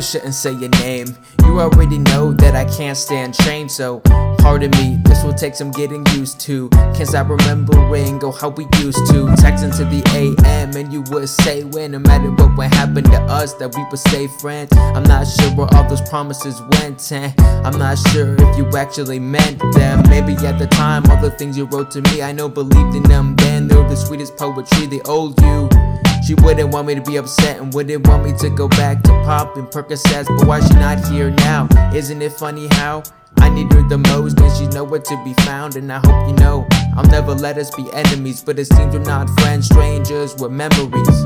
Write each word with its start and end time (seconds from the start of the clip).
shouldn't 0.00 0.34
say 0.34 0.52
your 0.52 0.68
name. 0.80 1.16
You 1.42 1.60
already 1.60 1.98
know 1.98 2.32
that 2.32 2.54
I 2.54 2.64
can't 2.64 2.96
stand 2.96 3.34
change, 3.34 3.70
so 3.70 4.00
pardon 4.38 4.70
me, 4.72 4.98
this 5.04 5.22
will 5.24 5.34
take 5.34 5.54
some 5.54 5.70
getting 5.70 6.04
used 6.12 6.40
to. 6.40 6.68
Can't 6.70 7.08
stop 7.08 7.28
remembering 7.28 8.22
oh 8.22 8.32
how 8.32 8.50
we 8.50 8.66
used 8.78 9.06
to. 9.12 9.34
Text 9.36 9.64
into 9.64 9.84
the 9.84 10.02
AM, 10.14 10.76
and 10.76 10.92
you 10.92 11.02
would 11.10 11.28
say 11.28 11.64
when, 11.64 11.92
no 11.92 11.98
matter 11.98 12.30
what 12.30 12.56
would 12.56 12.74
happen 12.74 13.04
to 13.04 13.22
us, 13.22 13.54
that 13.54 13.74
we 13.74 13.84
would 13.84 13.98
stay 13.98 14.26
friends. 14.40 14.72
I'm 14.76 15.04
not 15.04 15.26
sure 15.26 15.50
where 15.54 15.68
all 15.74 15.88
those 15.88 16.06
promises 16.08 16.60
went, 16.72 17.12
and 17.12 17.32
I'm 17.66 17.78
not 17.78 17.98
sure 18.10 18.34
if 18.34 18.58
you 18.58 18.68
actually 18.76 19.18
meant 19.18 19.60
them. 19.72 20.02
Maybe 20.08 20.34
at 20.46 20.58
the 20.58 20.66
time, 20.66 21.04
all 21.10 21.20
the 21.20 21.30
things 21.30 21.56
you 21.56 21.64
wrote 21.66 21.90
to 21.92 22.02
me, 22.02 22.22
I 22.22 22.32
know 22.32 22.48
believed 22.48 22.94
in 22.94 23.02
them 23.04 23.36
then. 23.36 23.68
They're 23.68 23.88
the 23.88 23.96
sweetest 23.96 24.36
poetry, 24.36 24.86
they 24.86 25.00
owed 25.06 25.40
you. 25.42 25.95
She 26.26 26.34
wouldn't 26.34 26.72
want 26.72 26.88
me 26.88 26.96
to 26.96 27.00
be 27.00 27.18
upset 27.18 27.60
and 27.60 27.72
wouldn't 27.72 28.08
want 28.08 28.24
me 28.24 28.32
to 28.38 28.50
go 28.50 28.66
back 28.66 29.00
to 29.04 29.10
pop 29.22 29.56
and 29.56 29.68
Percocets, 29.68 30.26
but 30.26 30.44
why 30.44 30.58
she 30.58 30.74
not 30.74 31.06
here 31.06 31.30
now? 31.30 31.68
Isn't 31.94 32.20
it 32.20 32.32
funny 32.32 32.66
how 32.72 33.04
I 33.38 33.48
need 33.48 33.72
her 33.72 33.86
the 33.88 33.98
most 33.98 34.40
and 34.40 34.56
she's 34.56 34.74
nowhere 34.74 34.98
to 34.98 35.24
be 35.24 35.34
found? 35.44 35.76
And 35.76 35.92
I 35.92 35.98
hope 35.98 36.28
you 36.28 36.34
know 36.34 36.66
I'll 36.96 37.04
never 37.04 37.32
let 37.32 37.58
us 37.58 37.72
be 37.76 37.88
enemies, 37.92 38.42
but 38.42 38.58
it 38.58 38.64
seems 38.64 38.92
we're 38.92 39.04
not 39.04 39.30
friends, 39.38 39.66
strangers 39.66 40.34
with 40.34 40.50
memories. 40.50 41.22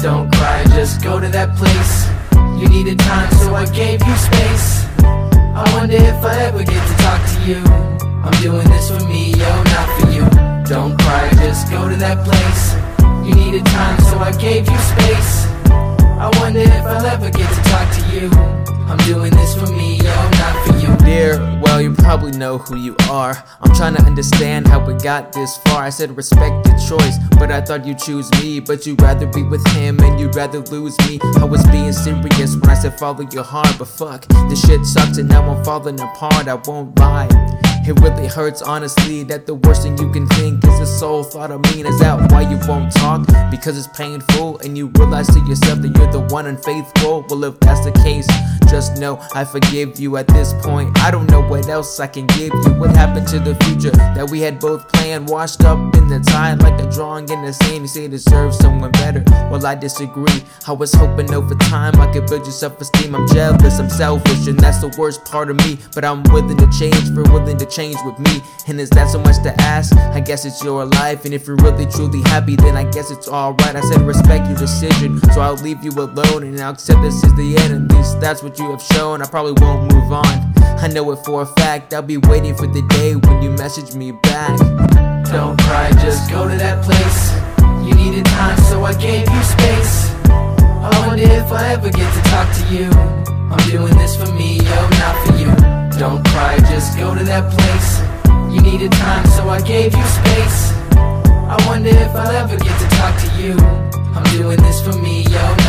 Don't 0.00 0.32
cry, 0.32 0.64
just 0.68 1.02
go 1.02 1.18
to 1.18 1.26
that 1.30 1.56
place. 1.56 2.06
You 2.56 2.68
needed 2.68 3.00
time, 3.00 3.32
so 3.32 3.56
I 3.56 3.66
gave 3.66 4.06
you 4.06 4.14
space. 4.14 4.86
I 5.00 5.68
wonder 5.74 5.96
if 5.96 6.22
I 6.22 6.44
ever 6.44 6.62
get 6.62 6.86
to 6.86 7.02
talk 7.02 7.20
to 7.28 7.40
you. 7.42 7.58
I'm 8.22 8.40
doing 8.40 8.68
this 8.68 8.88
for 8.88 9.04
me, 9.08 9.32
yo, 9.32 9.62
not 9.64 10.00
for 10.00 10.10
you. 10.12 10.33
Don't 10.66 10.98
cry, 10.98 11.28
just 11.34 11.70
go 11.70 11.90
to 11.90 11.96
that 11.96 12.24
place. 12.24 12.74
You 13.26 13.34
needed 13.34 13.66
time, 13.66 14.00
so 14.00 14.18
I 14.18 14.32
gave 14.32 14.66
you 14.66 14.78
space. 14.78 15.46
I 15.68 16.30
wonder 16.40 16.60
if 16.60 16.84
I'll 16.86 17.04
ever 17.04 17.30
get 17.30 17.52
to 17.52 17.62
talk 17.68 17.92
to 17.92 18.16
you. 18.16 18.30
I'm 18.88 18.96
doing 19.04 19.30
this 19.32 19.54
for 19.54 19.70
me, 19.72 19.96
yo, 19.96 20.04
not 20.04 20.66
for 20.66 20.76
you. 20.78 20.96
Dear, 21.04 21.38
well, 21.62 21.82
you 21.82 21.92
probably 21.92 22.32
know 22.32 22.56
who 22.56 22.76
you 22.76 22.96
are. 23.10 23.44
I'm 23.60 23.74
trying 23.74 23.94
to 23.96 24.02
understand 24.04 24.66
how 24.66 24.82
we 24.82 24.94
got 24.94 25.32
this 25.32 25.58
far. 25.58 25.82
I 25.82 25.90
said 25.90 26.16
respect 26.16 26.64
the 26.64 26.72
choice, 26.88 27.18
but 27.38 27.52
I 27.52 27.60
thought 27.60 27.84
you'd 27.84 27.98
choose 27.98 28.30
me. 28.40 28.60
But 28.60 28.86
you'd 28.86 29.02
rather 29.02 29.26
be 29.26 29.42
with 29.42 29.66
him 29.72 30.00
and 30.00 30.18
you'd 30.18 30.34
rather 30.34 30.60
lose 30.60 30.98
me. 31.00 31.18
I 31.36 31.44
was 31.44 31.62
being 31.68 31.92
serious 31.92 32.56
when 32.56 32.70
I 32.70 32.74
said 32.74 32.98
follow 32.98 33.26
your 33.30 33.44
heart, 33.44 33.74
but 33.78 33.88
fuck, 33.88 34.24
this 34.48 34.64
shit 34.66 34.84
sucks 34.86 35.18
and 35.18 35.28
now 35.28 35.42
I'm 35.42 35.62
falling 35.62 36.00
apart. 36.00 36.48
I 36.48 36.54
won't 36.54 36.98
lie. 36.98 37.28
It 37.86 38.00
really 38.00 38.26
hurts, 38.26 38.62
honestly, 38.62 39.24
that 39.24 39.44
the 39.44 39.56
worst 39.56 39.82
thing 39.82 39.98
you 39.98 40.10
can 40.10 40.26
think 40.28 40.64
is 40.64 40.78
the 40.78 40.86
sole 40.86 41.22
thought 41.22 41.50
of 41.50 41.60
me. 41.64 41.80
And 41.80 41.88
is 41.90 41.98
that 42.00 42.32
why 42.32 42.40
you 42.40 42.58
won't 42.66 42.90
talk? 42.96 43.26
Because 43.50 43.76
it's 43.76 43.94
painful, 43.94 44.58
and 44.60 44.78
you 44.78 44.86
realize 44.96 45.26
to 45.34 45.40
yourself 45.40 45.80
that 45.80 45.94
you're 45.94 46.10
the 46.10 46.22
one 46.32 46.46
unfaithful. 46.46 47.26
Well, 47.28 47.44
if 47.44 47.60
that's 47.60 47.84
the 47.84 47.92
case, 47.92 48.26
just 48.70 48.96
know 48.96 49.20
I 49.34 49.44
forgive 49.44 50.00
you 50.00 50.16
at 50.16 50.26
this 50.28 50.54
point. 50.62 50.98
I 51.00 51.10
don't 51.10 51.30
know 51.30 51.42
what 51.46 51.68
else 51.68 52.00
I 52.00 52.06
can 52.06 52.26
give 52.28 52.54
you. 52.54 52.72
What 52.80 52.96
happened 52.96 53.28
to 53.28 53.38
the 53.38 53.54
future 53.66 53.90
that 53.90 54.30
we 54.30 54.40
had 54.40 54.58
both 54.60 54.88
planned? 54.88 55.28
Washed 55.28 55.62
up 55.64 55.93
in 56.04 56.22
the 56.22 56.30
tide 56.30 56.62
like 56.62 56.78
a 56.80 56.90
drawing 56.90 57.28
in 57.30 57.42
the 57.42 57.52
sand. 57.52 57.82
You 57.82 57.88
say 57.88 58.08
deserve 58.08 58.54
someone 58.54 58.92
better. 58.92 59.22
Well, 59.50 59.64
I 59.66 59.74
disagree. 59.74 60.42
I 60.66 60.72
was 60.72 60.92
hoping 60.92 61.32
over 61.32 61.54
time 61.54 61.98
I 62.00 62.12
could 62.12 62.26
build 62.26 62.42
your 62.42 62.52
self 62.52 62.80
esteem. 62.80 63.14
I'm 63.14 63.26
jealous, 63.28 63.78
I'm 63.78 63.88
selfish, 63.88 64.46
and 64.46 64.58
that's 64.58 64.80
the 64.80 64.94
worst 64.98 65.24
part 65.24 65.50
of 65.50 65.56
me. 65.56 65.78
But 65.94 66.04
I'm 66.04 66.22
willing 66.24 66.56
to 66.58 66.68
change, 66.78 67.08
for 67.14 67.22
willing 67.32 67.58
to 67.58 67.66
change 67.66 67.96
with 68.04 68.18
me. 68.18 68.42
And 68.68 68.80
is 68.80 68.90
that 68.90 69.10
so 69.10 69.18
much 69.18 69.42
to 69.42 69.54
ask? 69.60 69.94
I 69.96 70.20
guess 70.20 70.44
it's 70.44 70.62
your 70.62 70.84
life. 70.84 71.24
And 71.24 71.32
if 71.32 71.46
you're 71.46 71.56
really 71.56 71.86
truly 71.86 72.22
happy, 72.22 72.56
then 72.56 72.76
I 72.76 72.84
guess 72.90 73.10
it's 73.10 73.28
alright. 73.28 73.76
I 73.76 73.80
said 73.80 74.02
respect 74.02 74.48
your 74.48 74.58
decision, 74.58 75.20
so 75.32 75.40
I'll 75.40 75.56
leave 75.56 75.82
you 75.82 75.90
alone. 75.92 76.42
And 76.44 76.60
I'll 76.60 76.72
accept 76.72 77.02
this 77.02 77.22
is 77.24 77.34
the 77.34 77.56
end. 77.58 77.90
At 77.90 77.96
least 77.96 78.20
that's 78.20 78.42
what 78.42 78.58
you 78.58 78.70
have 78.70 78.82
shown. 78.82 79.22
I 79.22 79.26
probably 79.26 79.54
won't 79.64 79.92
move 79.92 80.12
on. 80.12 80.54
I 80.84 80.88
know 80.88 81.10
it 81.12 81.24
for 81.24 81.42
a 81.42 81.46
fact. 81.46 81.94
I'll 81.94 82.02
be 82.02 82.18
waiting 82.18 82.54
for 82.54 82.66
the 82.66 82.82
day 82.88 83.14
when 83.14 83.42
you 83.42 83.50
message 83.50 83.94
me 83.94 84.12
back. 84.12 84.58
Don't 85.30 85.58
cry, 85.62 85.90
just 86.00 86.30
go 86.30 86.48
to 86.48 86.56
that 86.56 86.84
place. 86.84 87.34
You 87.86 87.94
needed 87.94 88.24
time, 88.26 88.58
so 88.70 88.84
I 88.84 88.94
gave 88.94 89.28
you 89.28 89.42
space. 89.42 90.10
I 90.28 90.90
wonder 91.06 91.24
if 91.24 91.52
I 91.52 91.72
ever 91.74 91.90
get 91.90 92.08
to 92.14 92.22
talk 92.30 92.48
to 92.58 92.64
you. 92.74 92.88
I'm 93.50 93.64
doing 93.70 93.94
this 93.96 94.16
for 94.16 94.30
me, 94.34 94.58
yo, 94.58 94.80
not 95.02 95.14
for 95.26 95.34
you. 95.36 95.50
Don't 95.98 96.24
cry, 96.28 96.58
just 96.70 96.98
go 96.98 97.14
to 97.14 97.24
that 97.24 97.52
place. 97.52 97.90
You 98.52 98.60
needed 98.62 98.92
time, 98.92 99.26
so 99.26 99.48
I 99.48 99.60
gave 99.62 99.94
you 99.94 100.04
space. 100.04 100.72
I 100.96 101.56
wonder 101.66 101.90
if 101.90 102.14
I'll 102.14 102.30
ever 102.30 102.56
get 102.56 102.76
to 102.80 102.88
talk 102.96 103.14
to 103.24 103.28
you. 103.40 103.54
I'm 104.14 104.24
doing 104.36 104.60
this 104.62 104.82
for 104.82 104.96
me, 104.98 105.22
yo, 105.22 105.63